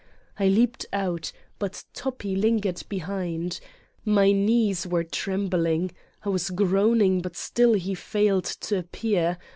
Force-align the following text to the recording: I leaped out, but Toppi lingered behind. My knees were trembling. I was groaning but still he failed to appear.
I 0.39 0.47
leaped 0.47 0.87
out, 0.91 1.31
but 1.59 1.83
Toppi 1.93 2.35
lingered 2.35 2.81
behind. 2.89 3.59
My 4.03 4.31
knees 4.31 4.87
were 4.87 5.03
trembling. 5.03 5.91
I 6.25 6.29
was 6.29 6.49
groaning 6.49 7.21
but 7.21 7.35
still 7.35 7.73
he 7.73 7.93
failed 7.93 8.45
to 8.45 8.79
appear. 8.79 9.37